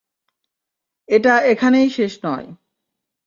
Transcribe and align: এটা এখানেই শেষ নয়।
এটা 1.09 1.33
এখানেই 1.43 1.89
শেষ 1.89 2.13
নয়। 2.25 2.47